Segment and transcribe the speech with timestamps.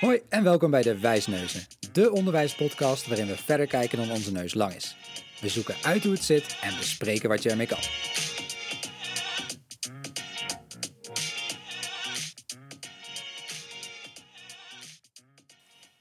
[0.00, 4.54] Hoi en welkom bij de Wijsneuzen, de onderwijspodcast waarin we verder kijken dan onze neus
[4.54, 4.96] lang is.
[5.40, 7.78] We zoeken uit hoe het zit en bespreken wat je ermee kan.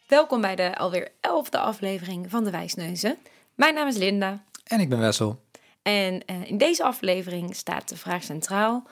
[0.08, 3.18] Welkom bij de alweer elfde aflevering van de Wijsneuzen.
[3.56, 5.44] Mijn naam is Linda En ik ben Wessel.
[5.82, 8.88] en eh, in deze aflevering staat de vraag centraal: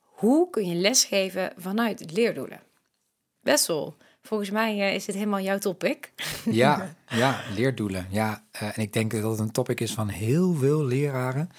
[0.00, 2.60] hoe kun je lesgeven vanuit leerdoelen?
[3.40, 6.12] Wessel, volgens mij eh, is dit helemaal jouw topic.
[6.44, 8.06] Ja, ja leerdoelen.
[8.10, 11.50] Ja, eh, en ik denk dat het een topic is van heel veel leraren.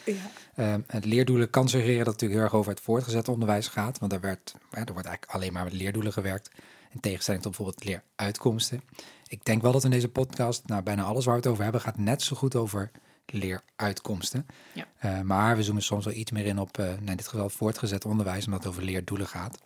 [0.56, 4.00] Ehm, het leerdoelen kan suggereren dat het natuurlijk heel erg over het voortgezet onderwijs gaat.
[4.00, 6.50] Want daar, werd, ja, er wordt eigenlijk alleen maar met leerdoelen gewerkt.
[6.92, 8.84] In tegenstelling tot bijvoorbeeld leeruitkomsten.
[9.28, 11.82] Ik denk wel dat in deze podcast, nou, bijna alles waar we het over hebben,
[11.82, 12.92] gaat net zo goed over
[13.26, 14.46] leeruitkomsten.
[14.74, 14.86] Ja.
[14.98, 17.50] Eh, maar we zoomen soms wel iets meer in op, eh, nou, in dit geval
[17.50, 19.58] voortgezet onderwijs, omdat het over leerdoelen gaat.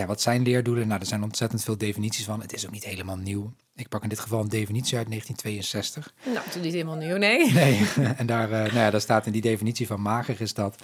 [0.00, 0.88] Ja, wat zijn leerdoelen?
[0.88, 2.40] Nou, er zijn ontzettend veel definities van.
[2.40, 3.52] Het is ook niet helemaal nieuw.
[3.74, 6.14] Ik pak in dit geval een definitie uit 1962.
[6.24, 7.52] Nou, het is niet helemaal nieuw, nee.
[7.52, 10.82] Nee, en daar, eh, nou ja, daar staat in die definitie van mager is dat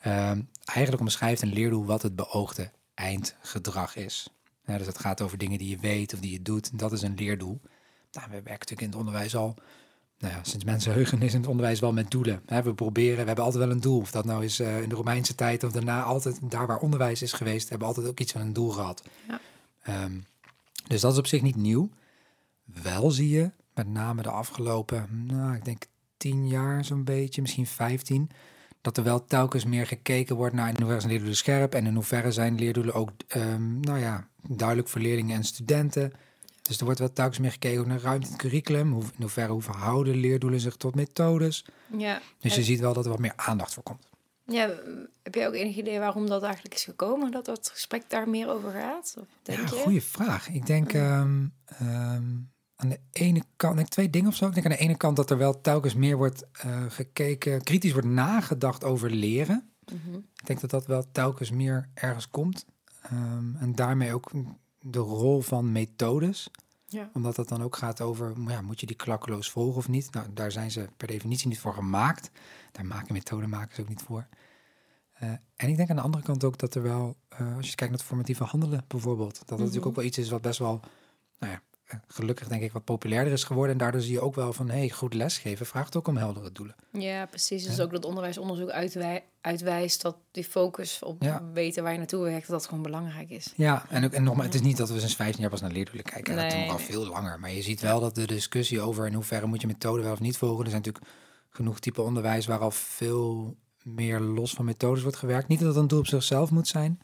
[0.00, 4.28] ehm, eigenlijk omschrijft een leerdoel wat het beoogde eindgedrag is.
[4.64, 6.78] Ja, dus het gaat over dingen die je weet of die je doet.
[6.78, 7.60] Dat is een leerdoel.
[8.12, 9.54] Nou, we werken natuurlijk in het onderwijs al,
[10.18, 12.42] nou ja, sinds mensenheugen is in het onderwijs wel met doelen.
[12.46, 14.00] We proberen, we hebben altijd wel een doel.
[14.00, 17.22] Of dat nou is eh, in de Romeinse tijd of daarna, altijd daar waar onderwijs
[17.22, 19.02] is geweest, hebben we altijd ook iets van een doel gehad.
[19.28, 19.40] Ja.
[19.82, 20.18] Ehm,
[20.86, 21.90] dus dat is op zich niet nieuw.
[22.64, 25.82] Wel zie je, met name de afgelopen, nou, ik denk
[26.16, 28.30] tien jaar zo'n beetje, misschien 15,
[28.80, 31.94] dat er wel telkens meer gekeken wordt naar in hoeverre zijn leerdoelen scherp en in
[31.94, 36.12] hoeverre zijn leerdoelen ook, ehm, nou ja, duidelijk voor leerlingen en studenten.
[36.68, 39.52] Dus er wordt wel telkens meer gekeken naar ruimte in het curriculum, hoe, in hoeverre
[39.52, 41.64] hoe verhouden leerdoelen zich tot methodes.
[41.96, 42.20] Ja.
[42.40, 44.08] Dus je ziet wel dat er wat meer aandacht voor komt.
[44.44, 44.70] ja,
[45.22, 47.30] heb jij ook enig idee waarom dat eigenlijk is gekomen?
[47.30, 49.14] Dat dat gesprek daar meer over gaat?
[49.18, 49.82] Of denk ja, je?
[49.82, 50.48] goede vraag.
[50.48, 52.36] Ik denk ehm, ehm,
[52.76, 54.46] aan de ene kant, ik denk twee dingen of zo.
[54.46, 57.92] Ik denk aan de ene kant dat er wel telkens meer wordt eh, gekeken, kritisch
[57.92, 59.70] wordt nagedacht over leren.
[59.92, 60.16] Mhm.
[60.16, 62.64] Ik denk dat dat wel telkens meer ergens komt.
[63.02, 64.30] Ehm, en daarmee ook
[64.90, 66.50] de rol van methodes.
[66.86, 67.10] Ja.
[67.12, 70.12] Omdat het dan ook gaat over, ja, moet je die klakkeloos volgen of niet?
[70.12, 72.30] Nou, daar zijn ze per definitie niet voor gemaakt.
[72.72, 74.26] Daar maken methodemakers ook niet voor.
[75.12, 77.74] Eh, en ik denk aan de andere kant ook dat er wel, eh, als je
[77.74, 80.58] kijkt naar het formatieve handelen bijvoorbeeld, dat dat natuurlijk ook wel iets is wat best
[80.58, 80.80] wel,
[81.38, 81.62] nou ja,
[82.06, 83.72] gelukkig denk ik wat populairder is geworden.
[83.72, 86.52] En daardoor zie je ook wel van, hé, hey, goed lesgeven vraagt ook om heldere
[86.52, 86.74] doelen.
[86.92, 87.64] Ja, precies.
[87.64, 87.82] Dus Ja.
[87.82, 91.42] ook dat onderwijsonderzoek uitwij- uitwijst dat die focus op Ja.
[91.52, 93.52] weten waar je naartoe werkt, dat dat gewoon belangrijk is.
[93.56, 95.70] Ja, en, ook, en nogmaals, het is niet dat we sinds 15 jaar pas naar
[95.72, 96.34] leerdoelen kijken.
[96.36, 96.86] dat Nee, doen we al nee.
[96.86, 97.40] veel langer.
[97.40, 100.20] Maar je ziet wel dat de discussie over in hoeverre moet je methode wel of
[100.20, 100.64] niet volgen.
[100.64, 101.12] Er zijn natuurlijk
[101.50, 105.48] genoeg type onderwijs waar al veel meer los van methodes wordt gewerkt.
[105.48, 107.00] Niet dat het een doel op zichzelf moet zijn.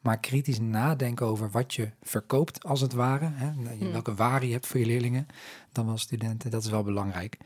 [0.00, 3.30] Maar kritisch nadenken over wat je verkoopt, als het ware.
[3.32, 3.50] Hè?
[3.50, 3.92] Hmm.
[3.92, 5.26] Welke waarde je hebt voor je leerlingen,
[5.72, 6.50] dan wel studenten.
[6.50, 7.36] Dat is wel belangrijk.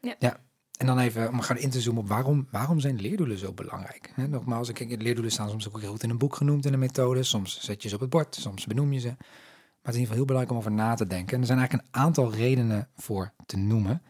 [0.00, 0.40] Ja.
[0.76, 4.12] En dan even om gaan in te zoomen op waarom, waarom zijn leerdoelen zo belangrijk?
[4.14, 6.78] Hè, nogmaals, kijk, leerdoelen staan soms ook heel goed in een boek genoemd in een
[6.78, 7.22] methode.
[7.22, 9.08] Soms zet je ze op het bord, soms benoem je ze.
[9.08, 9.16] Maar
[9.82, 11.34] het is in ieder geval heel belangrijk om over na te denken.
[11.34, 14.02] En er zijn eigenlijk een aantal redenen voor te noemen.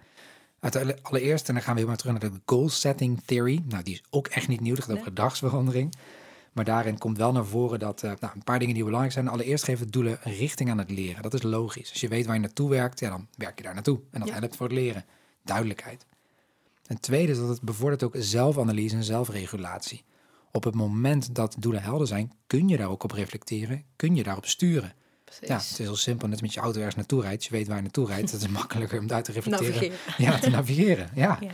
[1.02, 3.62] Allereerst, en dan gaan we helemaal terug naar de goal setting theory.
[3.68, 5.94] Nou, die is ook echt niet nieuw, dat gaat over gedragsverandering.
[6.52, 9.28] Maar daarin komt wel naar voren dat eh, nou, een paar dingen die belangrijk zijn.
[9.28, 11.22] Allereerst geven doelen een richting aan het leren.
[11.22, 11.90] Dat is logisch.
[11.90, 14.00] Als je weet waar je naartoe werkt, ja, dan werk je daar naartoe.
[14.10, 14.38] En dat Ja.
[14.38, 15.04] helpt voor het leren.
[15.44, 16.06] Duidelijkheid.
[16.86, 20.04] En tweede is dat het bevordert ook zelfanalyse en zelfregulatie.
[20.52, 24.22] Op het moment dat doelen helder zijn, kun je daar ook op reflecteren, kun je
[24.22, 24.92] daarop sturen.
[25.24, 25.48] Precies.
[25.48, 27.44] Ja, het is heel simpel, net met je auto ergens naartoe rijdt.
[27.44, 29.74] Je weet waar je naartoe rijdt, dat is makkelijker om daar te reflecteren.
[29.74, 29.98] Navigeren.
[30.18, 31.38] Ja, te navigeren, ja.
[31.40, 31.50] Ja.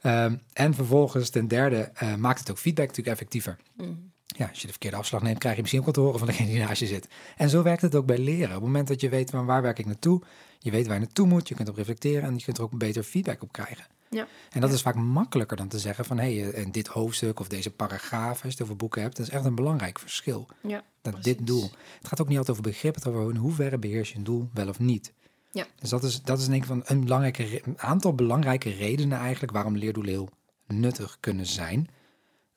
[0.00, 3.56] Ehm, en vervolgens, ten derde, eh, maakt het ook feedback natuurlijk effectiever.
[3.76, 3.90] Mhm.
[4.36, 6.28] Ja, als je de verkeerde afslag neemt, krijg je misschien ook wat te horen van
[6.28, 7.08] degene die naast je zit.
[7.36, 8.46] En zo werkt het ook bij leren.
[8.48, 10.22] Op het moment dat je weet van waar werk ik naartoe,
[10.58, 12.78] je weet waar je naartoe moet, je kunt op reflecteren en je kunt er ook
[12.78, 13.86] beter feedback op krijgen.
[14.10, 14.26] Ja.
[14.50, 14.76] En dat Ja.
[14.76, 18.30] is vaak makkelijker dan te zeggen van hé, hey, in dit hoofdstuk of deze paragraaf,
[18.30, 20.48] als je het over boeken hebt, dat is echt een belangrijk verschil.
[20.62, 21.70] Ja, Dat dit doel.
[21.98, 24.24] Het gaat ook niet altijd over begrip, het gaat over in hoeverre beheers je een
[24.24, 25.12] doel wel of niet.
[25.50, 25.66] Ja.
[25.78, 29.52] Dus dat is, dat is denk ik van een, belangrijke, een aantal belangrijke redenen eigenlijk
[29.52, 30.28] waarom leerdoelen heel
[30.66, 31.88] nuttig kunnen zijn.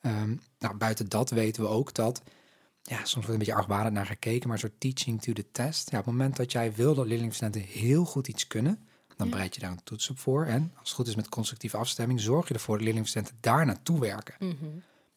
[0.02, 2.22] Ehm, nou, buiten dat weten we ook dat,
[2.82, 5.90] ja, soms wordt een beetje argwanend naar gekeken, maar een soort teaching to the test.
[5.90, 8.78] Ja, op het moment dat jij wil dat leerlingstudenten heel goed iets kunnen,
[9.16, 9.32] dan Ja.
[9.32, 10.44] bereid je daar een toets op voor.
[10.46, 14.00] En als het goed is met constructieve afstemming, zorg je ervoor dat leerlingstudenten daar naartoe
[14.00, 14.34] werken.
[14.38, 14.54] Mhm.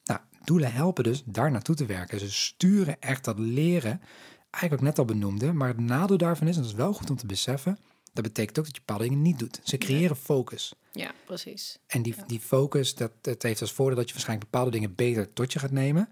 [0.03, 2.19] Nou, doelen helpen dus daar naartoe te werken.
[2.19, 4.01] Ze sturen echt dat leren,
[4.49, 7.09] eigenlijk ook net al benoemde, maar het nadeel daarvan is, en dat is wel goed
[7.09, 7.77] om te beseffen,
[8.15, 9.59] dat betekent ook dat je bepaalde dingen niet doet.
[9.63, 10.73] Ze creëren focus.
[10.91, 11.77] Ja, precies.
[11.87, 12.23] En die, Ja.
[12.25, 15.59] die focus, dat, dat heeft als voordeel dat je waarschijnlijk bepaalde dingen beter tot je
[15.59, 16.09] gaat nemen.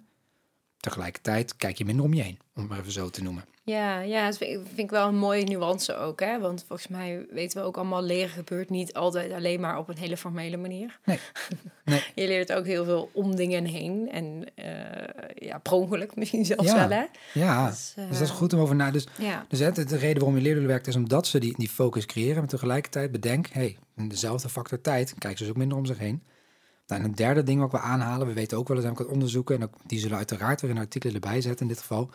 [0.78, 3.46] Tegelijkertijd kijk je minder om je heen, om het maar even zo te noemen.
[3.66, 6.20] Ja, ja, dat vind ik, vind ik wel een mooie nuance ook.
[6.20, 6.40] Hè?
[6.40, 9.98] Want volgens mij weten we ook allemaal, leren gebeurt niet altijd alleen maar op een
[9.98, 11.00] hele formele manier.
[11.06, 11.20] Nee.
[11.86, 12.04] nee.
[12.16, 14.10] Je leert ook heel veel om dingen heen.
[14.12, 14.66] En uh,
[15.36, 16.88] ja, per ongeluk misschien zelfs Ja.
[16.88, 17.06] wel, hè?
[17.34, 18.92] Ja, Dus, dus, eh, dat is goed om over na.
[18.92, 21.54] Dus, Ja, dus hè, de, de reden waarom je leerdoelen werkt is omdat ze die,
[21.58, 22.38] die focus creëren.
[22.38, 25.98] Maar tegelijkertijd bedenk, hey, in dezelfde factor tijd kijken ze dus ook minder om zich
[25.98, 26.24] heen.
[26.88, 29.08] Nou, en een derde ding wat we aanhalen, we weten ook wel eens, ik wat
[29.08, 32.10] onderzoeken, en ook, die zullen uiteraard weer in artikelen erbij zetten in dit geval.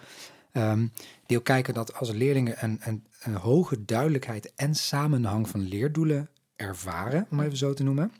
[0.58, 0.86] Ehm,
[1.26, 6.30] die ook kijken dat als leerlingen een, een, een hoge duidelijkheid en samenhang van leerdoelen
[6.56, 8.12] ervaren, om even zo te noemen,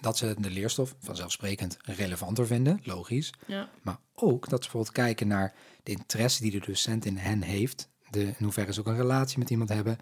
[0.00, 3.32] dat ze de leerstof vanzelfsprekend relevanter vinden, logisch.
[3.46, 3.70] ja.
[3.82, 7.88] Maar ook dat ze bijvoorbeeld kijken naar de interesse die de docent in hen heeft.
[8.10, 9.98] De, in hoeverre ze ook een relatie met iemand hebben.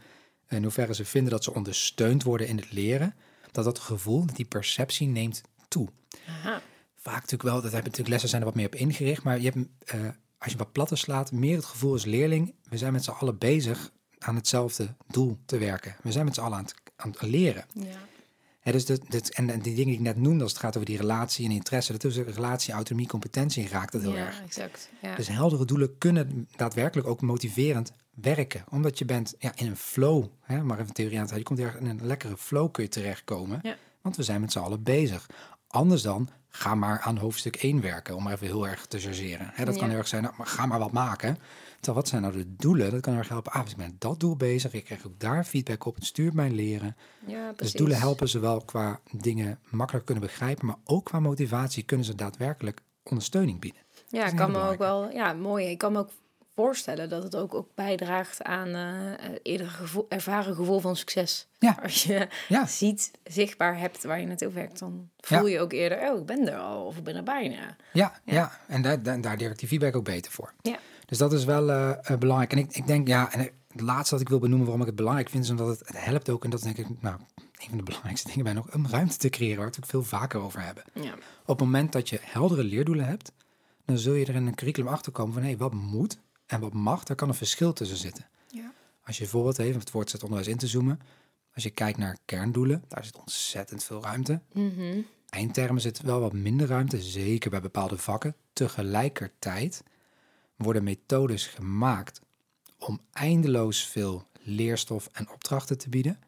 [0.49, 3.15] In hoeverre ze vinden dat ze ondersteund worden in het leren.
[3.53, 5.89] Dat dat gevoel, dat die perceptie neemt toe.
[6.27, 6.63] Aha.
[6.95, 9.23] Vaak natuurlijk wel, dat hebben natuurlijk lessen zijn er wat meer op ingericht.
[9.23, 12.55] Maar je hebt, eh, als je wat platter slaat, meer het gevoel als leerling.
[12.69, 15.97] We zijn met z'n allen bezig aan hetzelfde doel te werken.
[16.03, 17.65] We zijn met z'n allen aan het, aan het leren.
[17.75, 18.07] Ja.
[18.73, 20.89] Dus dit, dit, en, en die dingen die ik net noemde, als het gaat over
[20.89, 24.43] die relatie en interesse, dat is relatie, autonomie, competentie raakt het heel ja, erg.
[24.43, 24.91] exact.
[25.03, 25.17] Ja.
[25.17, 28.65] Dus heldere doelen kunnen daadwerkelijk ook motiverend werken.
[28.71, 31.59] Omdat je bent ja, in een flow, hè, maar even theorie aan het je komt
[31.59, 33.59] erg in een lekkere flow kun je terechtkomen.
[33.63, 33.77] Ja.
[34.01, 35.27] Want we zijn met z'n allen bezig.
[35.67, 39.53] Anders dan, ga maar aan hoofdstuk 1 werken, om even heel erg te chargeren.
[39.65, 41.39] Dat kan heel erg zijn, nou, maar ga maar wat maken.
[41.77, 42.91] Terwijl, wat zijn nou de doelen?
[42.91, 43.53] Dat kan heel erg helpen.
[43.53, 46.05] Ah, dus ik ben met dat doel bezig, ik krijg ook daar feedback op, het
[46.05, 46.97] stuurt mijn leren.
[47.27, 52.07] ja, Dus doelen helpen zowel qua dingen makkelijk kunnen begrijpen, maar ook qua motivatie kunnen
[52.07, 53.81] ze daadwerkelijk ondersteuning bieden.
[54.09, 55.67] Ja, ik kan me ook wel, ja, mooi.
[55.67, 56.11] Ik kan me ook
[56.63, 61.47] voorstellen dat het ook, ook bijdraagt aan eh, eerder gevoel, ervaren gevoel van succes.
[61.59, 61.79] Ja.
[61.83, 62.67] Als je Ja.
[62.67, 66.49] ziet, zichtbaar hebt waar je naartoe werkt, dan voel je ook eerder, oh, ik ben
[66.53, 67.77] er al, of ik ben er bijna.
[67.93, 68.59] Ja, ja.
[68.67, 70.53] En daar, daar, daar werkt die feedback ook beter voor.
[70.63, 70.79] Ja.
[71.07, 72.53] Dus dat is wel eh, belangrijk.
[72.53, 74.97] En ik, ik denk, ja, en het laatste wat ik wil benoemen waarom ik het
[74.97, 77.69] belangrijk vind, is omdat het, het helpt ook, en dat is denk ik, nou, een
[77.69, 80.19] van de belangrijkste dingen bij nog, om ruimte te creëren, waar we het ook veel
[80.19, 80.85] vaker over hebben.
[80.93, 83.33] Ja, Op het moment dat je heldere leerdoelen hebt,
[83.85, 86.19] dan zul je er in een curriculum achter komen van, hé, wat moet
[86.49, 88.27] en wat mag, daar kan een verschil tussen zitten.
[88.51, 88.73] ja.
[89.05, 91.01] Als je bijvoorbeeld even het voortgezet onderwijs in te zoomen,
[91.55, 94.41] als je kijkt naar kerndoelen, daar zit ontzettend veel ruimte.
[94.53, 95.01] Mhm.
[95.29, 98.35] Eindtermen zit wel wat minder ruimte, zeker bij bepaalde vakken.
[98.53, 99.83] Tegelijkertijd
[100.57, 102.21] worden methodes gemaakt
[102.79, 106.19] om eindeloos veel leerstof en opdrachten te bieden.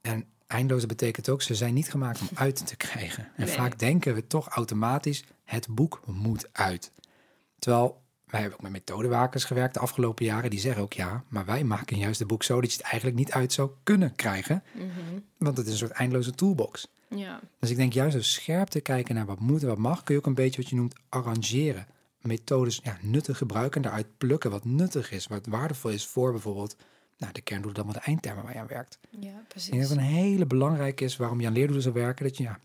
[0.00, 3.24] En eindeloos betekent ook, ze zijn niet gemaakt om uit te krijgen.
[3.36, 3.54] En Nee.
[3.54, 6.92] vaak denken we toch automatisch, het boek moet uit.
[7.58, 8.01] Terwijl,
[8.32, 11.64] wij hebben ook met methodewakers gewerkt de afgelopen jaren, die zeggen ook ja, maar wij
[11.64, 14.62] maken juist het boek zo dat je het eigenlijk niet uit zou kunnen krijgen.
[14.72, 15.18] Mhm.
[15.38, 16.88] Want het is een soort eindeloze toolbox.
[17.08, 17.40] ja.
[17.60, 20.14] Dus ik denk juist door scherp te kijken naar wat moet en wat mag, kun
[20.14, 21.86] je ook een beetje wat je noemt arrangeren.
[22.20, 26.76] Methodes ja, nuttig gebruiken en daaruit plukken wat nuttig is, wat waardevol is voor bijvoorbeeld
[27.18, 28.98] nou, de kerndoelen dan met de eindtermen waar je aan werkt.
[29.10, 29.70] ja, precies.
[29.70, 32.58] dat het een hele belangrijke is waarom je aan leerdoelen zou werken, dat je ja,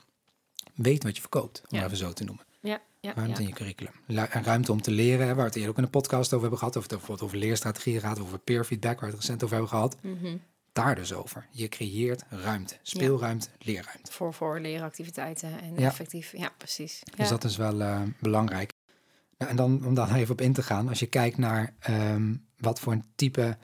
[0.76, 1.86] weet wat je verkoopt, om Ja.
[1.86, 2.46] even zo te noemen.
[2.60, 3.40] Ja, ja, Ruimte ja.
[3.40, 3.92] in je curriculum.
[4.06, 6.26] Lu- En ruimte om te leren, hè, waar we het eerder ook in een podcast
[6.28, 9.16] over hebben gehad, of het bijvoorbeeld over leerstrategieën gaat, of over peer feedback, waar we
[9.16, 9.98] het recent over hebben gehad.
[10.02, 10.38] Mhm.
[10.74, 11.48] Daar dus over.
[11.52, 14.12] Je creëert ruimte, speelruimte, leerruimte.
[14.12, 16.34] Voor, voor leeractiviteiten en effectief.
[16.38, 17.02] Ja, precies.
[17.04, 17.14] Ja.
[17.16, 18.72] Dus dat is wel eh, belangrijk.
[19.38, 22.36] Nou, en dan om daar even op in te gaan, als je kijkt naar ehm,
[22.58, 23.58] wat voor een type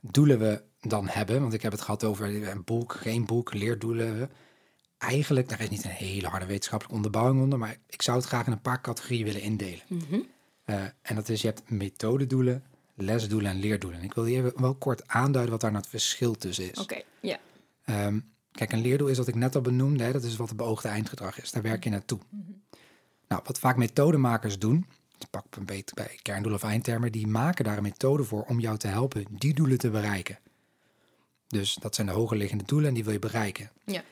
[0.00, 1.40] doelen we dan hebben.
[1.40, 4.30] Want ik heb het gehad over een boek, geen boek, leerdoelen.
[5.00, 8.46] Eigenlijk, daar is niet een hele harde wetenschappelijke onderbouwing onder, maar ik zou het graag
[8.46, 9.80] in een paar categorieën willen indelen.
[9.86, 10.20] Mhm.
[10.64, 12.64] Eh, en dat is, je hebt methodedoelen,
[12.94, 13.98] lesdoelen en leerdoelen.
[13.98, 16.78] En ik wil hier wel kort aanduiden wat daar nou het verschil tussen is.
[16.78, 17.38] Oké, ja.
[17.84, 18.20] Ehm,
[18.52, 20.04] kijk, een leerdoel is wat ik net al benoemde.
[20.04, 21.50] Hè, dat is wat het beoogde eindgedrag is.
[21.50, 22.18] Daar werk je naartoe.
[23.28, 24.86] Nou, wat vaak methodemakers doen,
[25.18, 28.60] dus pak een beetje bij kerndoelen of eindtermen, die maken daar een methode voor om
[28.60, 30.38] jou te helpen die doelen te bereiken.
[31.46, 33.70] Dus dat zijn de hoger liggende doelen en die wil je bereiken.
[33.84, 34.02] Ja.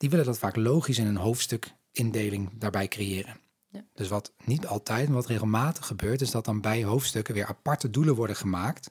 [0.00, 3.36] Die willen dat vaak logisch in een hoofdstukindeling daarbij creëren.
[3.68, 3.84] Ja.
[3.94, 7.90] Dus wat niet altijd, maar wat regelmatig gebeurt, is dat dan bij hoofdstukken weer aparte
[7.90, 8.88] doelen worden gemaakt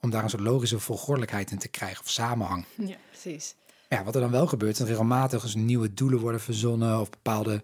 [0.00, 2.64] om daar een soort logische volgordelijkheid in te krijgen of samenhang.
[2.86, 3.54] Ja, precies.
[3.88, 7.10] Ja, wat er dan wel gebeurt, is dat regelmatig dus nieuwe doelen worden verzonnen of
[7.10, 7.62] bepaalde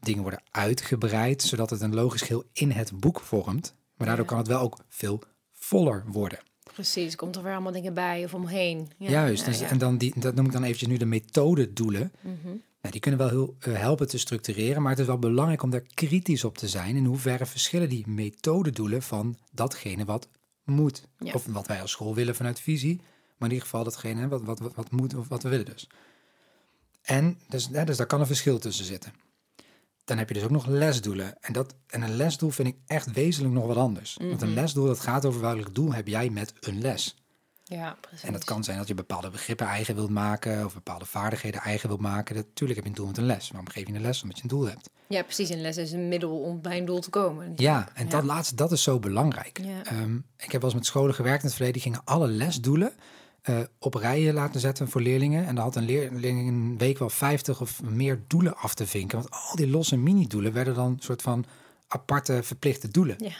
[0.00, 3.74] dingen worden uitgebreid, zodat het een logisch geheel in het boek vormt.
[3.96, 4.30] Maar daardoor Ja.
[4.30, 5.22] kan het wel ook veel
[5.52, 6.38] voller worden.
[6.76, 8.90] Precies, komt er weer allemaal dingen bij of omheen.
[8.96, 9.68] Ja, Juist, ja, dus, ja.
[9.68, 12.12] en dan die, dat noem ik dan eventjes nu de methodedoelen.
[12.20, 12.46] Mhm.
[12.80, 15.70] Nou, die kunnen wel heel eh, helpen te structureren, maar het is wel belangrijk om
[15.70, 16.96] daar kritisch op te zijn.
[16.96, 20.28] In hoeverre verschillen die methodedoelen van datgene wat
[20.64, 21.08] moet.
[21.32, 22.96] Of wat wij als school willen vanuit visie,
[23.36, 25.88] maar in ieder geval datgene wat, wat, wat, wat moet of wat we willen dus.
[27.02, 29.12] En dus, dus daar kan een verschil tussen zitten.
[30.06, 31.36] Dan heb je dus ook nog lesdoelen.
[31.40, 34.16] En, dat, en een lesdoel vind ik echt wezenlijk nog wat anders.
[34.20, 37.16] Want een lesdoel, dat gaat over welk doel heb jij met een les.
[37.64, 38.26] Ja, precies.
[38.26, 41.88] En dat kan zijn dat je bepaalde begrippen eigen wilt maken of bepaalde vaardigheden eigen
[41.88, 42.34] wilt maken.
[42.34, 43.50] Natuurlijk heb je een doel met een les.
[43.50, 44.22] Waarom geef je een les?
[44.22, 44.90] Omdat je een doel hebt.
[45.08, 45.50] Ja, precies.
[45.50, 47.52] Een les is een middel om bij een doel te komen.
[47.56, 49.60] Ja, en dat laatste, dat is zo belangrijk.
[49.62, 49.84] Ja.
[49.84, 51.80] Ehm, ik heb wel eens met scholen gewerkt in het verleden.
[51.82, 52.92] Die gingen alle lesdoelen
[53.46, 55.46] eh, op rijen laten zetten voor leerlingen.
[55.46, 58.86] En dan had een leerling in een week wel 50 of meer doelen af te
[58.86, 59.18] vinken.
[59.18, 61.44] Want al die losse mini-doelen werden dan een soort van
[61.88, 63.16] aparte verplichte doelen.
[63.18, 63.34] Ja.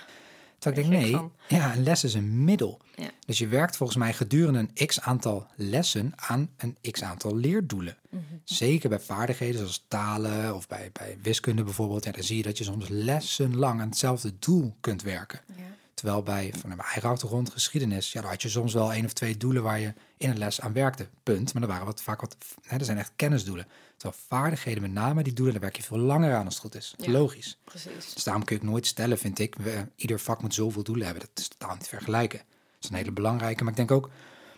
[0.58, 1.32] Terwijl ik denk, nee, van.
[1.48, 2.80] ja, een les is een middel.
[2.94, 3.10] Ja.
[3.26, 7.96] Dus je werkt volgens mij gedurende een x aantal lessen aan een x aantal leerdoelen.
[8.10, 8.22] Mhm.
[8.44, 12.04] Zeker bij vaardigheden zoals talen of bij, bij wiskunde bijvoorbeeld.
[12.04, 15.40] Ja, dan zie je dat je soms lessenlang aan hetzelfde doel kunt werken.
[15.56, 15.62] Ja.
[15.96, 19.12] Terwijl bij van mijn eigen achtergrond geschiedenis, ja, daar had je soms wel één of
[19.12, 21.08] twee doelen waar je in een les aan werkte.
[21.22, 21.54] Punt.
[21.54, 23.66] Maar er waren wat, vaak wat, hè, er zijn echt kennisdoelen.
[23.96, 26.74] Terwijl vaardigheden met name, die doelen, daar werk je veel langer aan als het goed
[26.74, 26.94] is.
[26.96, 27.10] Ja.
[27.10, 27.58] Logisch.
[27.64, 28.14] Precies.
[28.14, 29.54] Dus daarom kun je het nooit stellen, vind ik.
[29.54, 31.24] We, ieder vak moet zoveel doelen hebben.
[31.34, 32.38] Dat is totaal niet te vergelijken.
[32.38, 32.48] Dat
[32.80, 33.62] is een hele belangrijke.
[33.62, 34.10] Maar ik denk ook,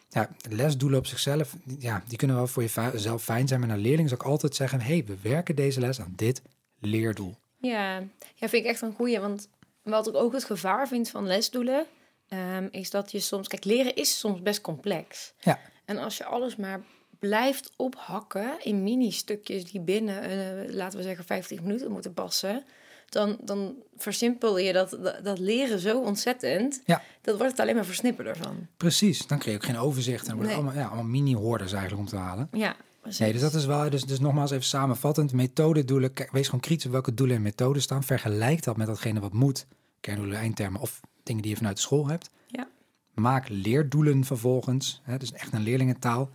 [0.08, 3.60] ja, lesdoelen op zichzelf, ja, die kunnen wel voor jezelf fijn zijn.
[3.60, 6.42] Maar naar leerlingen zou ik altijd zeggen, hey, we werken deze les aan dit
[6.78, 7.36] leerdoel.
[7.60, 8.02] Ja.
[8.34, 9.20] ja, vind ik echt een goeie.
[9.20, 9.48] Want
[9.90, 11.86] wat ik ook het gevaar vind van lesdoelen,
[12.28, 13.48] ehm, is dat je soms...
[13.48, 15.32] Kijk, leren is soms best complex.
[15.40, 16.80] Ja, En als je alles maar
[17.18, 22.64] blijft ophakken in mini-stukjes die binnen, eh, laten we zeggen, 50 minuten moeten passen,
[23.08, 26.82] dan, dan versimpel je dat, dat, dat leren zo ontzettend.
[26.84, 27.02] Ja.
[27.20, 28.66] Dat wordt het alleen maar versnipperder van.
[28.76, 29.26] precies.
[29.26, 30.20] Dan krijg je ook geen overzicht.
[30.20, 30.64] En dan worden Nee.
[30.64, 32.48] allemaal, ja, allemaal mini-hoorders eigenlijk om te halen.
[32.52, 32.76] Ja.
[33.18, 35.32] Nee, dus dat is wel, dus, dus nogmaals even samenvattend.
[35.32, 38.02] Methodedoelen, kijk, wees gewoon kritisch op welke doelen en methoden staan.
[38.02, 39.66] Vergelijk dat met datgene wat moet.
[40.00, 42.30] Kerndoelen, eindtermen of dingen die je vanuit de school hebt.
[42.46, 42.68] Ja.
[43.14, 45.00] Maak leerdoelen vervolgens.
[45.04, 46.30] Hè, dus echt een leerlingentaal.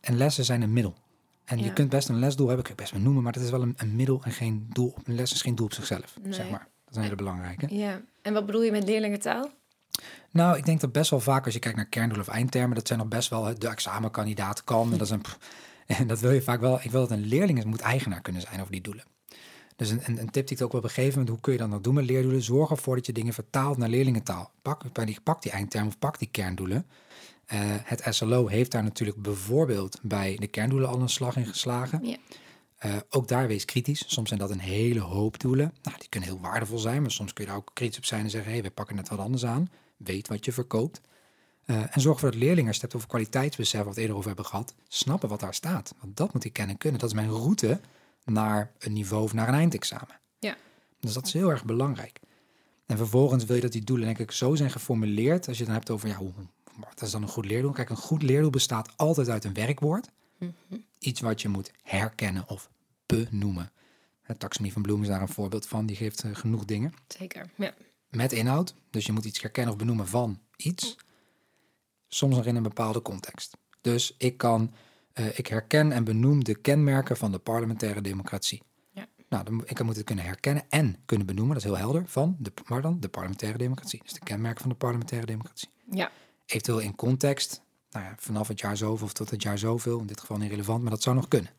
[0.00, 0.94] En lessen zijn een middel.
[1.44, 3.50] En je kunt best een lesdoel hebben, kun je best wel noemen, maar dat is
[3.50, 4.94] wel een, een middel en geen doel.
[5.04, 6.32] Een les is geen doel op zichzelf, Nee.
[6.32, 6.58] zeg maar.
[6.84, 7.74] Dat is een hele belangrijke.
[7.74, 8.00] Ja.
[8.22, 9.50] En wat bedoel je met leerlingentaal?
[10.30, 12.86] Nou, ik denk dat best wel vaak als je kijkt naar kerndoelen of eindtermen, dat
[12.86, 14.92] zijn nog best wel de examenkandidaat kan.
[14.92, 15.22] En dat, is een,
[15.86, 16.80] en dat wil je vaak wel.
[16.82, 19.04] Ik wil dat een leerling het moet eigenaar kunnen zijn over die doelen.
[19.82, 21.58] Dus een, een, tip die ik ook wel op een gegeven moment, hoe kun je
[21.58, 22.42] dan dat doen met leerdoelen?
[22.42, 24.50] Zorg ervoor dat je dingen vertaalt naar leerlingentaal.
[24.62, 26.86] Pak, pak die, pak die eindterm of pak die kerndoelen.
[27.46, 32.04] Eh, het SLO heeft daar natuurlijk bijvoorbeeld bij de kerndoelen al een slag in geslagen.
[32.04, 32.16] Ja.
[32.78, 34.04] Eh, ook daar wees kritisch.
[34.06, 35.74] Soms zijn dat een hele hoop doelen.
[35.82, 38.24] Nou, die kunnen heel waardevol zijn, maar soms kun je daar ook kritisch op zijn
[38.24, 39.70] en zeggen: hé, hey, we pakken net wat anders aan.
[39.96, 41.00] Weet wat je verkoopt.
[41.64, 44.00] Eh, en zorg ervoor dat leerlingen, als je het hebt over kwaliteitsbesef, wat we het
[44.00, 45.94] eerder over hebben gehad, snappen wat daar staat.
[46.00, 47.00] Want dat moet ik kennen en kunnen.
[47.00, 47.80] Dat is mijn route
[48.24, 50.20] naar een niveau of naar een eindexamen.
[50.38, 50.56] Ja.
[51.00, 52.20] Dus dat is heel erg belangrijk.
[52.86, 55.48] En vervolgens wil je dat die doelen, denk ik, zo zijn geformuleerd.
[55.48, 56.32] Als je het dan hebt over, ja, hoe,
[56.76, 57.72] wat is dan een goed leerdoel?
[57.72, 60.08] Kijk, een goed leerdoel bestaat altijd uit een werkwoord.
[60.98, 62.70] Iets wat je moet herkennen of
[63.06, 63.72] benoemen.
[64.22, 65.86] Het taxonomie van Bloem is daar een voorbeeld van.
[65.86, 66.94] Die geeft eh, genoeg dingen.
[67.06, 67.50] Zeker.
[67.56, 67.74] Ja.
[68.08, 68.74] Met inhoud.
[68.90, 70.96] Dus je moet iets herkennen of benoemen van iets.
[72.08, 73.56] Soms nog in een bepaalde context.
[73.80, 74.72] Dus ik kan,
[75.12, 78.62] eh, ik herken en benoem de kenmerken van de parlementaire democratie.
[78.90, 79.06] Ja.
[79.28, 81.54] Nou, dan, ik moet het kunnen herkennen en kunnen benoemen.
[81.54, 82.04] Dat is heel helder.
[82.06, 84.00] Van de, maar dan de parlementaire democratie.
[84.02, 85.68] Dus de kenmerken van de parlementaire democratie.
[85.90, 86.10] Ja.
[86.46, 87.62] Eventueel in context.
[87.90, 90.00] Nou ja, vanaf het jaar zoveel of tot het jaar zoveel.
[90.00, 91.50] In dit geval niet relevant, maar dat zou nog kunnen.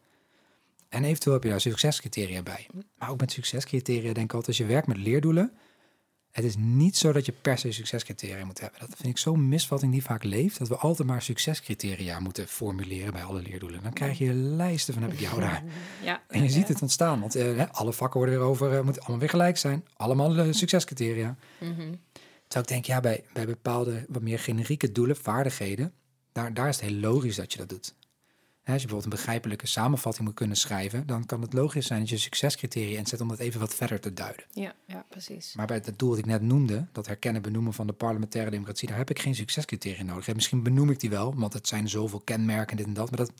[0.90, 2.68] En eventueel heb je daar succescriteria bij.
[2.98, 5.54] Maar ook met succescriteria denk ik altijd, als je werkt met leerdoelen,
[6.34, 8.80] het is niet zo dat je per se succescriteria moet hebben.
[8.80, 13.14] Dat vind ik zo'n misvatting die vaak leeft, dat we altijd maar succescriteria moeten formuleren
[13.14, 13.84] bij alle leerdoelen.
[13.84, 15.64] Dan krijg je lijsten van heb ik jou daar.
[16.04, 16.24] Ja.
[16.28, 19.30] En je ziet het ontstaan, want eh, alle vakken worden weer over, moeten allemaal weer
[19.30, 19.86] gelijk zijn.
[19.96, 21.36] Allemaal eh, succescriteria.
[21.60, 21.94] Mhm.
[22.48, 25.94] Terwijl ik denk, ja, bij, bij bepaalde wat meer generieke doelen, vaardigheden,
[26.32, 27.96] daar, daar is het heel logisch dat je dat doet.
[28.66, 32.10] Als je bijvoorbeeld een begrijpelijke samenvatting moet kunnen schrijven, dan kan het logisch zijn dat
[32.10, 34.46] je succescriteria inzet om dat even wat verder te duiden.
[34.52, 35.54] Ja, ja, precies.
[35.56, 38.88] Maar bij het doel dat ik net noemde, dat herkennen benoemen van de parlementaire democratie,
[38.88, 40.34] daar heb ik geen succescriteria nodig.
[40.36, 43.10] Misschien benoem ik die wel, want het zijn zoveel kenmerken, dit en dat.
[43.10, 43.32] Maar dat,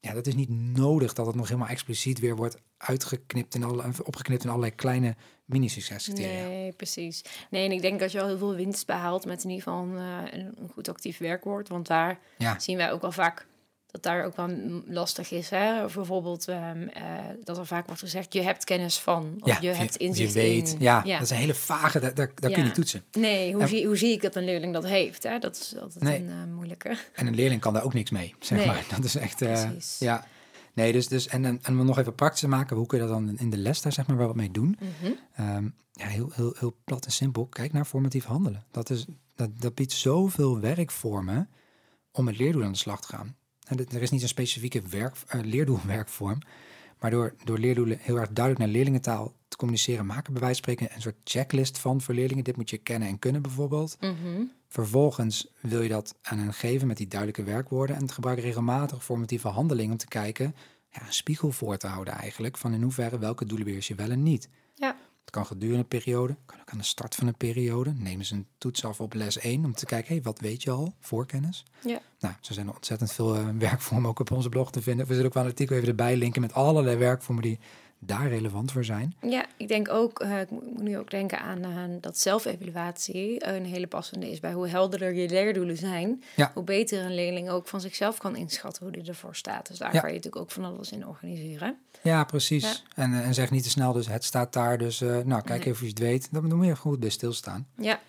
[0.00, 3.84] ja, dat is niet nodig dat het nog helemaal expliciet weer wordt uitgeknipt in alle,
[4.02, 6.46] opgeknipt in allerlei kleine mini-succescriteria.
[6.46, 7.24] Nee, precies.
[7.50, 9.82] Nee, en ik denk dat je al heel veel winst behaalt met in ieder geval
[9.82, 11.68] een, eh, een een goed actief werkwoord.
[11.68, 12.58] Want daar Ja.
[12.58, 13.46] zien wij ook wel vaak
[13.90, 14.48] dat daar ook wel
[14.86, 15.50] lastig is.
[15.50, 15.84] Hè?
[15.84, 17.02] Of bijvoorbeeld ehm, eh,
[17.44, 19.36] dat er vaak wordt gezegd, je hebt kennis van.
[19.40, 20.72] Of je hebt inzicht je weet.
[20.72, 20.76] in.
[20.80, 22.62] Ja, dat is een hele vage, daar, daar, daar kun je Ja.
[22.62, 23.04] niet toetsen.
[23.12, 25.22] Nee, hoe, En- zie, hoe zie ik dat een leerling dat heeft?
[25.22, 25.38] Hè?
[25.38, 26.18] Dat is altijd Nee.
[26.20, 26.96] een eh, moeilijke.
[27.14, 28.66] En een leerling kan daar ook niks mee, zeg Nee.
[28.66, 28.84] maar.
[28.96, 29.96] Dat is echt, Precies.
[29.98, 30.26] ja.
[30.74, 33.04] Nee, dus, dus en, en, en om nog even praktisch te maken, hoe kun je
[33.06, 34.78] dat dan in de les daar zeg maar wel wat mee doen?
[34.80, 35.12] Mhm.
[35.34, 37.46] Ehm, ja, heel, heel, heel plat en simpel.
[37.46, 38.64] Kijk naar formatief handelen.
[38.70, 39.04] Dat, is,
[39.34, 41.48] dat, dat biedt zoveel werkvormen
[42.12, 43.36] om met leerdoelen aan de slag te gaan.
[43.76, 46.38] Dit- er is niet een specifieke werk, eh, leerdoelwerkvorm,
[47.00, 50.72] Maar door, door leerdoelen heel erg duidelijk naar leerlingentaal te communiceren, maken bij wijze van
[50.72, 52.44] spreken een soort checklist van voor leerlingen.
[52.44, 53.96] Dit moet je kennen en kunnen bijvoorbeeld.
[54.00, 54.42] Mhm.
[54.68, 59.48] Vervolgens wil je dat aan hen geven met die duidelijke werkwoorden en gebruik regelmatig formatieve
[59.48, 60.54] handelingen om te kijken,
[60.90, 64.10] ja, een spiegel voor te houden eigenlijk, van in hoeverre welke doelen beheers je wel
[64.10, 64.48] en niet.
[65.30, 67.92] Het kan gedurende een periode, kan ook aan de start van een periode.
[67.96, 70.70] Neem eens een toets af op les 1 om te kijken, hey, wat weet je
[70.70, 71.64] al, voorkennis.
[71.84, 72.00] Ja.
[72.20, 75.06] Nou, zo zijn er ontzettend veel eh, werkvormen ook op onze blog te vinden.
[75.06, 77.58] We zullen ook wel een artikel even erbij linken met allerlei werkvormen die
[78.02, 79.14] daar relevant voor zijn.
[79.22, 83.86] Ja, ik denk ook, eh, ik moet nu ook denken aan, dat zelfevaluatie een hele
[83.86, 86.50] passende is bij hoe helderder je leerdoelen zijn, Ja.
[86.54, 89.66] hoe beter een leerling ook van zichzelf kan inschatten hoe die ervoor staat.
[89.68, 90.00] Dus daar Ja.
[90.00, 91.78] kan je natuurlijk ook van alles in organiseren.
[92.02, 92.62] Ja, precies.
[92.62, 93.02] Ja.
[93.02, 95.48] En, eh, en zeg niet te snel, dus het staat daar, dus eh, nou, kijk
[95.48, 95.58] Nee.
[95.58, 96.28] even of je het weet.
[96.32, 97.66] Dan moet je goed bij stilstaan.
[97.76, 98.00] Ja,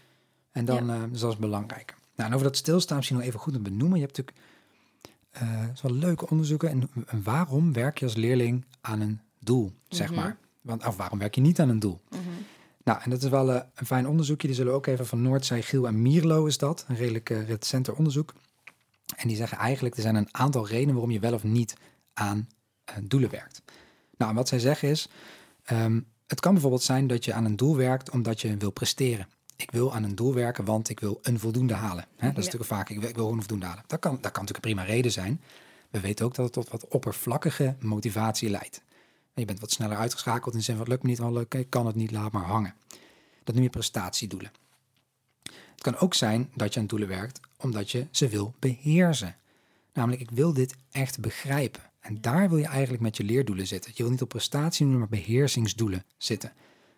[0.51, 1.95] En dan, dus dat is belangrijk.
[2.15, 3.99] Nou, en over dat stilstaan misschien nog even goed te benoemen.
[3.99, 4.47] Je hebt natuurlijk,
[5.31, 6.69] het is wel leuke onderzoeken.
[6.69, 10.19] En, en waarom werk je als leerling aan een doel, zeg Mhm.
[10.19, 10.37] maar?
[10.61, 12.01] Want, of waarom werk je niet aan een doel?
[12.09, 12.19] Mhm.
[12.83, 14.47] Nou, en dat is wel eh, een fijn onderzoekje.
[14.47, 16.85] Die zullen we ook even van Noordzij, Giel en Mierlo is dat.
[16.87, 18.33] Een redelijk uh, recenter onderzoek.
[19.15, 21.73] En die zeggen eigenlijk, er zijn een aantal redenen waarom je wel of niet
[22.13, 22.47] aan
[22.85, 23.61] eh, doelen werkt.
[24.17, 25.09] Nou, en wat zij zeggen is,
[25.63, 29.27] ehm, het kan bijvoorbeeld zijn dat je aan een doel werkt omdat je wil presteren.
[29.55, 32.05] Ik wil aan een doel werken, want ik wil een voldoende halen.
[32.15, 32.31] Dat is Ja.
[32.35, 33.83] natuurlijk vaak, ik wil, ik wil gewoon een voldoende halen.
[33.87, 35.41] Dat kan, dat kan natuurlijk een prima reden zijn.
[35.89, 38.81] We weten ook dat het tot wat oppervlakkige motivatie leidt.
[39.41, 41.53] En je bent wat sneller uitgeschakeld in de zin van, lukt me niet, wel lukt,
[41.53, 42.73] ik kan het niet, laat maar hangen.
[43.43, 44.51] Dat noem je prestatiedoelen.
[45.43, 49.35] Het kan ook zijn dat je aan doelen werkt omdat je ze wil beheersen.
[49.93, 51.81] Namelijk, ik wil dit echt begrijpen.
[51.99, 53.91] En daar wil je eigenlijk met je leerdoelen zitten.
[53.95, 56.53] Je wil niet op prestatiedoelen, maar beheersingsdoelen zitten.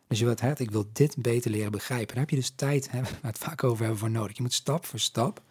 [0.07, 2.07] Dus je wilt, hè, ik wil dit beter leren begrijpen.
[2.07, 4.35] Daar heb je dus tijd, hè, waar we het vaak over hebben, voor nodig.
[4.35, 5.41] Je moet stap voor stap,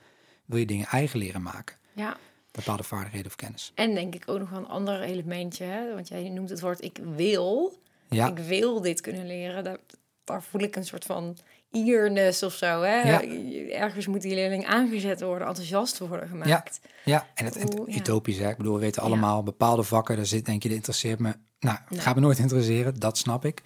[0.44, 1.76] wil je dingen eigen leren maken.
[1.92, 2.16] ja.
[2.52, 3.72] Bepaalde vaardigheden of kennis.
[3.74, 5.94] En denk ik ook nog een ander elementje, hè?
[5.94, 7.72] want jij noemt het woord ik wil.
[8.08, 9.64] Ja, Ik wil dit kunnen leren.
[9.64, 9.78] Daar,
[10.24, 11.36] daar voel ik een soort van
[11.70, 12.82] eagerness of zo.
[12.82, 13.00] Hè?
[13.10, 13.22] Ja.
[13.70, 16.80] Ergens moet die leerling aangezet worden, enthousiast worden gemaakt.
[17.04, 17.26] ja.
[17.34, 17.96] en het, het Oeh, ja.
[17.98, 18.50] utopisch, hè.
[18.50, 19.08] Ik bedoel, we weten Ja.
[19.08, 21.34] allemaal, bepaalde vakken, daar zit, denk je, dit interesseert me.
[21.60, 22.00] Nou, het Nee.
[22.00, 23.62] gaat me nooit interesseren, dat snap ik.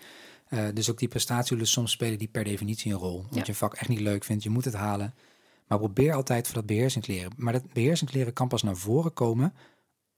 [0.49, 3.23] Eh, dus ook die prestatiedoelen, soms spelen die per definitie een rol.
[3.23, 3.43] Want Ja.
[3.47, 5.15] je vak echt niet leuk vindt, je moet het halen.
[5.67, 7.33] Maar probeer altijd voor dat beheersingsleren.
[7.37, 9.55] Maar dat beheersingsleren kan pas naar voren komen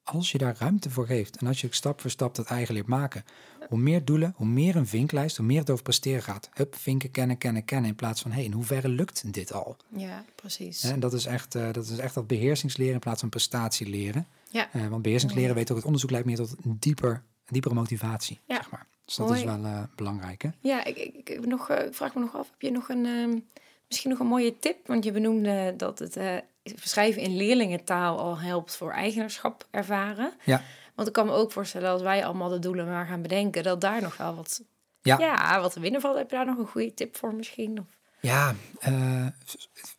[0.02, 1.36] als je daar ruimte voor geeft.
[1.36, 3.24] En als je stap voor stap dat eigen leert maken.
[3.68, 6.48] Hoe meer doelen, hoe meer een vinklijst, hoe meer het over presteren gaat.
[6.52, 7.90] Hup, vinken, kennen, kennen, kennen.
[7.90, 9.76] In plaats van, hé, in hoeverre lukt dit al?
[9.96, 10.82] Ja, precies.
[10.82, 14.26] En dat is, echt, eh, dat is echt dat beheersingsleren in plaats van prestatieleren.
[14.50, 14.72] Ja.
[14.72, 18.40] Eh, want beheersingsleren, weet ook, het onderzoek leidt meer tot een dieper, een diepere motivatie,
[18.46, 18.54] Ja.
[18.54, 18.86] zeg maar.
[19.04, 20.48] Dus dat is wel eh, belangrijk, hè?
[20.60, 23.38] Ja, ik, ik, nog, vraag me nog af, heb je nog een, ehm,
[23.88, 24.86] misschien nog een mooie tip?
[24.86, 30.32] Want je benoemde dat het eh, schrijven in leerlingentaal al helpt voor eigenaarschap ervaren.
[30.44, 30.62] Ja.
[30.94, 33.80] Want ik kan me ook voorstellen, als wij allemaal de doelen maar gaan bedenken, dat
[33.80, 34.62] daar nog wel wat,
[35.02, 35.18] Ja.
[35.18, 35.60] ja.
[35.60, 36.16] wat te winnen valt.
[36.16, 37.78] Heb je daar nog een goede tip voor misschien?
[37.78, 37.86] Of,
[38.20, 39.26] Ja, eh,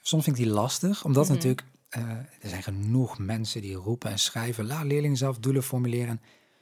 [0.02, 1.34] soms vind ik die lastig, omdat Mhm.
[1.34, 2.02] natuurlijk eh,
[2.42, 6.22] er zijn genoeg mensen die roepen en schrijven, laat leerlingen zelf doelen formuleren.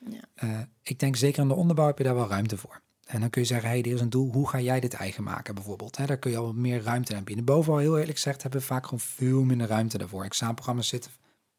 [0.09, 0.67] Ja.
[0.83, 2.81] Ik denk zeker in de onderbouw heb je daar wel ruimte voor.
[3.07, 5.23] En dan kun je zeggen, hey, er is een doel, hoe ga jij dit eigen
[5.23, 5.95] maken bijvoorbeeld?
[5.95, 7.45] Daar kun je al wat meer ruimte aan bieden.
[7.45, 10.23] Bovenal, heel eerlijk gezegd, hebben we vaak gewoon veel minder ruimte daarvoor.
[10.23, 11.11] Examenprogramma's zitten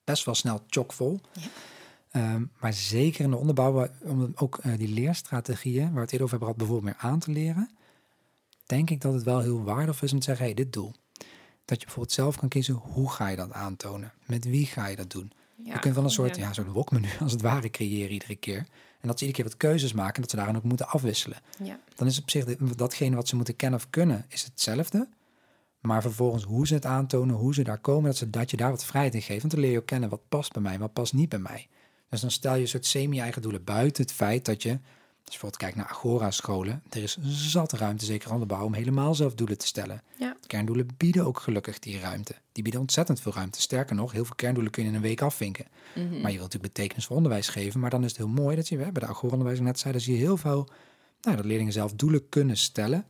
[0.05, 1.21] best wel snel chockvol.
[1.33, 1.43] Ja.
[2.11, 6.27] Ehm, maar zeker in de onderbouw, om ook eh, die leerstrategieën, waar we het eerder
[6.27, 7.71] over hebben gehad, bijvoorbeeld meer aan te leren,
[8.67, 10.95] denk ik dat het wel heel waardevol is om te zeggen, hey, dit doel.
[11.65, 14.13] Dat je bijvoorbeeld zelf kan kiezen, hoe ga je dat aantonen?
[14.27, 15.33] Met wie ga je dat doen?
[15.65, 16.47] ja, je kunt wel een soort, ja.
[16.47, 16.53] ja.
[16.53, 18.67] soort wokmenu als het ware creëren iedere keer.
[19.01, 21.39] En dat ze iedere keer wat keuzes maken en dat ze daarin ook moeten afwisselen.
[21.63, 21.81] Ja.
[21.95, 22.45] Dan is op zich
[22.77, 25.09] datgene wat ze moeten kennen of kunnen, is hetzelfde.
[25.81, 28.71] Maar vervolgens hoe ze het aantonen, hoe ze daar komen, dat, ze, dat je daar
[28.71, 29.41] wat vrijheid in geeft.
[29.41, 31.69] Want dan leer je ook kennen wat past bij mij, wat past niet bij mij.
[32.09, 35.23] Dus dan stel je een soort semi-eigen doelen buiten het feit dat je, als je
[35.25, 39.35] bijvoorbeeld kijkt naar Agora-scholen, er is zat ruimte, zeker aan de bouw, om helemaal zelf
[39.35, 40.03] doelen te stellen.
[40.19, 40.28] Ja.
[40.49, 42.35] Kerndoelen bieden ook gelukkig die ruimte.
[42.53, 43.61] Die bieden ontzettend veel ruimte.
[43.61, 45.67] Sterker nog, heel veel kerndoelen kun je in een week afvinken.
[45.95, 46.05] Mhm.
[46.09, 47.81] Maar je wilt natuurlijk betekenisvol onderwijs geven.
[47.81, 50.15] Maar dan is het heel mooi dat je, bij de Agora-onderwijs net zei, dat zie
[50.15, 50.69] je heel veel,
[51.21, 52.99] nou, dat leerlingen zelf doelen kunnen stellen.
[53.01, 53.07] Dat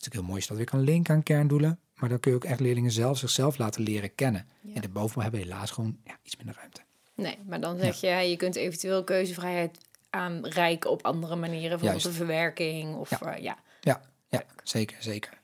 [0.00, 1.78] is natuurlijk heel mooi als je dat weer kan linken aan kerndoelen.
[1.94, 4.46] Maar dan kun je ook echt leerlingen zelf zichzelf laten leren kennen.
[4.60, 4.74] Ja.
[4.74, 6.80] En daarboven hebben we helaas gewoon ja, iets minder ruimte.
[7.14, 9.78] Nee, maar dan zeg je, je kunt eventueel keuzevrijheid
[10.10, 11.70] aanreiken op andere manieren.
[11.70, 13.36] Bijvoorbeeld de verwerking of Ja.
[13.36, 13.58] ja.
[13.80, 15.40] Ja, ja zeker, zeker.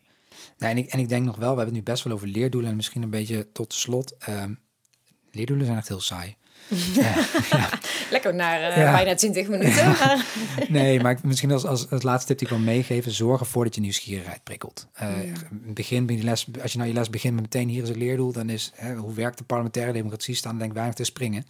[0.59, 2.29] Nee, en, ik, en ik denk nog wel, we hebben het nu best wel over
[2.29, 2.71] leerdoelen.
[2.71, 4.16] En misschien een beetje tot slot.
[4.18, 4.53] ehm,
[5.31, 6.37] leerdoelen zijn echt heel saai.
[8.11, 8.92] Lekker naar Ja.
[8.92, 9.87] bijna 20 minuten.
[9.88, 10.27] maar-
[10.68, 13.75] Nee, maar misschien als, als, als laatste tip die ik wil meegeven, zorg ervoor dat
[13.75, 14.87] je nieuwsgierigheid prikkelt.
[14.92, 15.33] Eh, Ja.
[15.51, 17.99] begin bij die les, als je nou je les begint met meteen hier is het
[17.99, 21.47] leerdoel, dan is hè, hoe werkt de parlementaire democratie, staan denk ik weinig te springen.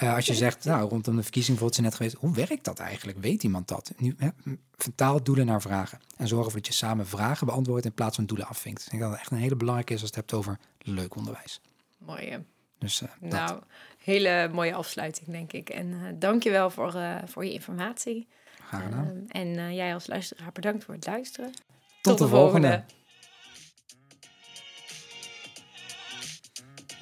[0.00, 2.78] Eh, als je zegt, nou, rondom de verkiezing bijvoorbeeld zijn net geweest, hoe werkt dat
[2.78, 3.18] eigenlijk?
[3.18, 3.92] Weet iemand dat?
[3.96, 4.28] Nu, hè,
[4.76, 6.00] vertaal doelen naar vragen.
[6.16, 8.82] En zorg ervoor dat je samen vragen beantwoordt in plaats van doelen afvinkt.
[8.84, 11.60] Ik denk dat het echt een hele belangrijke is als het hebt over leuk onderwijs.
[11.98, 12.44] Mooi.
[12.78, 13.30] Dus, eh, dat.
[13.30, 13.60] Nou,
[13.98, 15.68] hele mooie afsluiting, denk ik.
[15.68, 18.28] En eh dankjewel voor, voor je informatie.
[18.66, 19.26] Graag gedaan.
[19.28, 21.52] Ehm, en jij als luisteraar bedankt voor het luisteren.
[22.00, 22.84] Tot, de, volgende.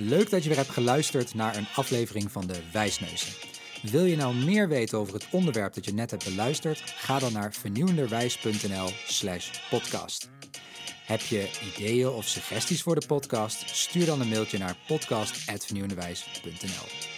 [0.01, 3.33] Leuk dat je weer hebt geluisterd naar een aflevering van de Wijsneuzen.
[3.83, 6.83] Wil je nou meer weten over het onderwerp dat je net hebt beluisterd?
[6.97, 10.31] Ga dan naar vernieuwenderwijs.nl slash podcast.
[11.07, 13.77] Heb je ideeën of suggesties voor de podcast?
[13.77, 17.18] Stuur dan een mailtje naar podcast.vernieuwenderwijs.nl